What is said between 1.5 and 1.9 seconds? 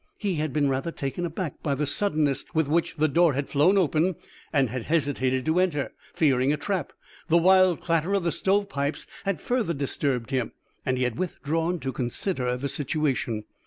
by the